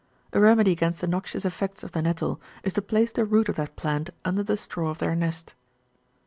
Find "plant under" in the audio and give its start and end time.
3.75-4.41